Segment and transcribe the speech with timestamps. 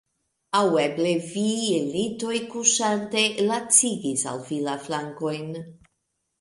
[0.59, 1.43] Aŭ eble vi,
[1.81, 5.57] en litoj kuŝante, lacigis al vi la flankojn?